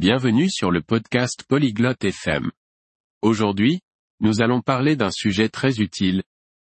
[0.00, 2.50] Bienvenue sur le podcast Polyglotte FM.
[3.20, 3.82] Aujourd'hui,
[4.20, 6.22] nous allons parler d'un sujet très utile,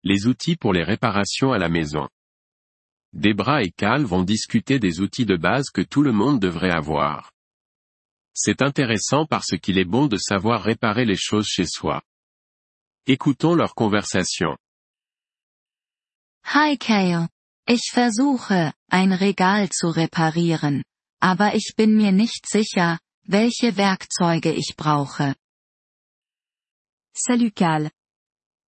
[0.04, 2.10] les outils pour les réparations à la maison.
[3.14, 7.32] Debra et Cal vont discuter des outils de base que tout le monde devrait avoir.
[8.34, 12.02] C'est intéressant parce qu'il est bon de savoir réparer les choses chez soi.
[13.06, 14.58] Écoutons leur conversation.
[16.52, 17.30] Hi Kale.
[17.66, 20.84] Ich versuche, ein Regal zu reparieren,
[21.22, 25.34] aber ich bin mir nicht sicher, welche Werkzeuge ich brauche.
[27.14, 27.90] Salut Cal.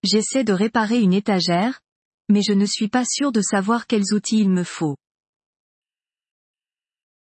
[0.03, 1.81] J'essaie de réparer une étagère,
[2.29, 4.97] mais je ne suis pas sûr de savoir quels outils il me faut.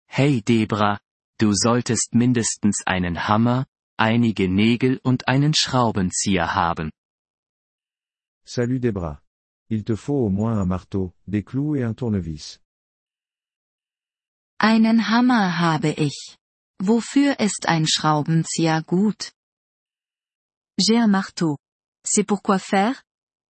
[0.06, 1.00] Hey Debra,
[1.40, 3.66] du solltest mindestens einen Hammer,
[3.98, 6.90] einige Nägel und einen Schraubenzieher haben.
[8.44, 9.20] Salut Debra.
[9.70, 12.60] Il te faut au moins un marteau, des clous et un tournevis.
[14.60, 16.36] Einen Hammer habe ich.
[16.80, 19.32] Wofür ist ein Schraubenzieher gut?
[20.78, 21.56] J'ai un marteau.
[22.04, 23.02] C'est pour quoi faire?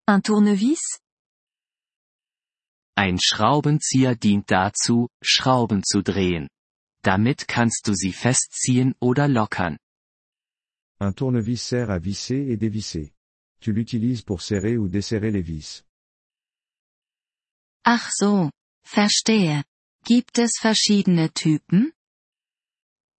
[0.06, 1.00] Un tournevis?
[2.96, 6.48] Ein Schraubenzieher dient dazu, Schrauben zu drehen.
[7.02, 9.78] Damit kannst du sie festziehen oder lockern.
[11.00, 13.12] Un tournevis sert à visser et dévisser.
[13.60, 15.82] Tu l'utilises pour serrer ou desserrer les vis.
[17.84, 18.50] Ach so,
[18.86, 19.64] verstehe.
[20.04, 21.93] Gibt es verschiedene Typen?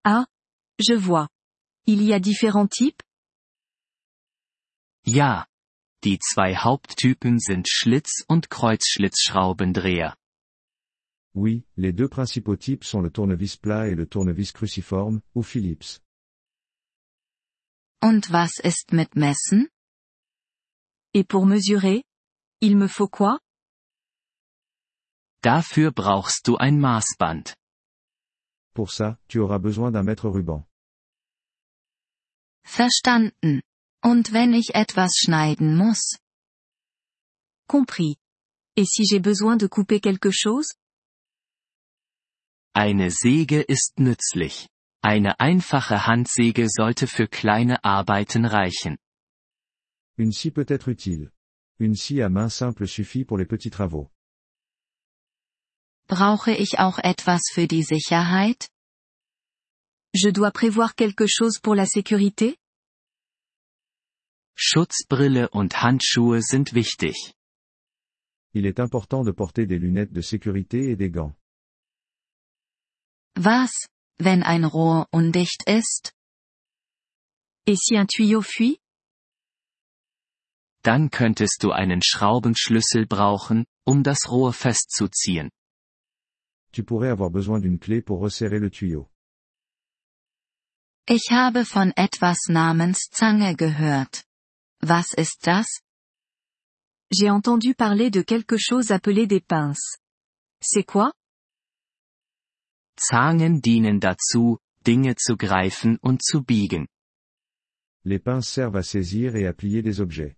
[0.05, 0.27] Ah,
[0.77, 1.27] je vois.
[1.87, 3.01] Il y a différents types?
[5.03, 5.47] Ja.
[6.03, 10.15] Die zwei Haupttypen sind Schlitz- und Kreuzschlitzschraubendreher.
[11.33, 15.99] Oui, les deux principaux types sont le tournevis plat et le tournevis cruciforme, ou Phillips.
[17.99, 19.69] Und was ist mit Messen?
[21.15, 22.03] Et pour mesurer?
[22.61, 23.39] Il me faut quoi?
[25.41, 27.55] Dafür brauchst du ein Maßband.
[28.75, 30.67] Pour ça, tu auras besoin d'un mètre ruban.
[32.65, 33.61] Verstanden.
[34.03, 36.19] Und wenn ich etwas schneiden muss?
[37.67, 38.17] Compris.
[38.75, 40.75] Et si j'ai besoin de couper quelque chose?
[42.73, 44.67] Eine Säge ist nützlich.
[45.01, 48.97] Eine einfache Handsäge sollte für kleine Arbeiten reichen.
[50.17, 51.31] Une scie peut être utile.
[51.79, 54.11] Une scie à main simple suffit pour les petits travaux.
[56.07, 58.69] Brauche ich auch etwas für die Sicherheit?
[60.13, 62.57] Je dois prévoir quelque chose pour la sécurité?
[64.55, 67.33] Schutzbrille und Handschuhe sind wichtig.
[68.53, 71.35] Il est important de porter des lunettes de sécurité et des gants.
[73.35, 73.87] Was,
[74.17, 76.13] wenn ein Rohr undicht ist?
[77.65, 78.79] Et si un tuyau fuit?
[80.83, 85.49] Dann könntest du einen Schraubenschlüssel brauchen, um das Rohr festzuziehen.
[86.75, 89.09] Tu pourrais avoir besoin d'une clé pour resserrer le tuyau.
[91.07, 94.25] Ich habe von etwas namens Zange gehört.
[94.81, 95.67] Was ist das?
[97.09, 99.99] J'ai entendu parler de quelque chose appelé des pinces.
[100.61, 101.13] C'est quoi?
[102.97, 106.87] Zangen dienen dazu, Dinge zu greifen und zu biegen.
[108.03, 110.35] Les pinces servent à saisir et à plier des objets.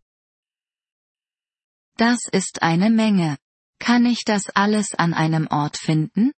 [1.97, 3.39] Das ist eine Menge.
[3.79, 6.31] Kann ich das alles an einem Ort finden?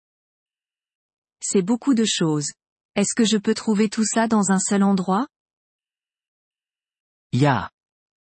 [1.42, 2.52] C'est beaucoup de choses.
[2.96, 5.28] Est-ce que je peux trouver tout ça dans un seul endroit?
[7.32, 7.70] Ja.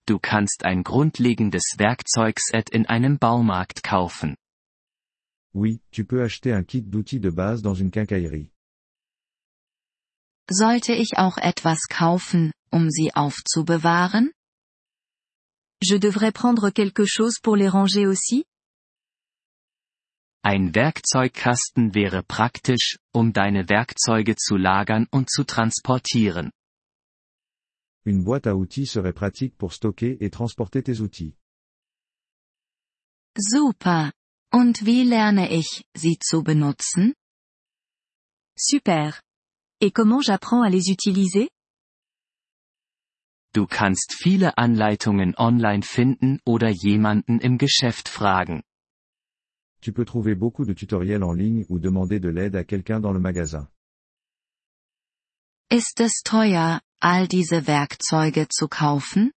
[0.07, 4.37] Du kannst ein grundlegendes Werkzeugset in einem Baumarkt kaufen.
[5.53, 8.53] Oui, tu peux acheter un kit d'outils de base dans une quincaillerie.
[10.49, 14.31] Sollte ich auch etwas kaufen, um sie aufzubewahren?
[15.83, 18.45] Je devrais prendre quelque chose pour les ranger aussi?
[20.49, 26.53] Ein Werkzeugkasten wäre praktisch, um deine Werkzeuge zu lagern und zu transportieren.
[28.05, 31.35] Une boîte à outils serait pratique pour stocker et transporter tes outils.
[33.37, 34.13] Super.
[34.53, 37.15] Und wie lerne ich, sie zu benutzen?
[38.57, 39.21] Super.
[39.81, 41.49] Et comment j'apprends à les utiliser?
[43.53, 48.63] Du kannst viele Anleitungen online finden oder jemanden im Geschäft fragen.
[49.81, 53.13] Tu peux trouver beaucoup de tutoriels en ligne ou demander de l'aide à quelqu'un dans
[53.13, 53.69] le magasin.
[55.71, 59.33] Ist es teuer, all diese Werkzeuge zu kaufen?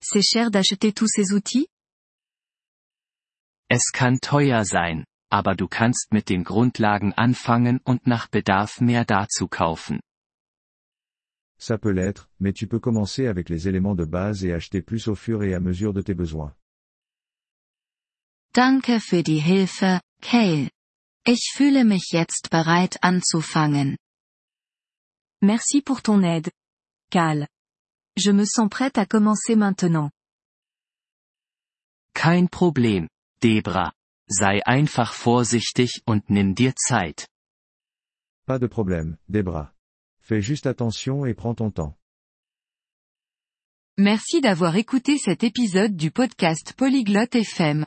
[0.00, 1.68] C'est cher d'acheter tous ces outils?
[3.68, 9.04] Es kann teuer sein, aber du kannst mit den Grundlagen anfangen und nach Bedarf mehr
[9.04, 10.00] dazu kaufen.
[11.58, 15.06] Ça peut l'être, mais tu peux commencer avec les éléments de base et acheter plus
[15.06, 16.54] au fur et à mesure de tes besoins.
[18.54, 20.68] Danke für die Hilfe, Kale.
[21.24, 23.96] Ich fühle mich jetzt bereit anzufangen.
[25.40, 26.50] Merci pour ton aide.
[27.10, 27.48] Cal.
[28.14, 30.10] Je me sens prête à commencer maintenant.
[32.14, 33.08] Kein Problem,
[33.40, 33.92] Debra.
[34.28, 37.26] Sei einfach vorsichtig und nimm dir Zeit.
[38.46, 39.72] Pas de problème, Debra.
[40.20, 41.96] Fais juste attention et prends ton temps.
[43.96, 47.86] Merci d'avoir écouté cet épisode du podcast Polyglotte FM.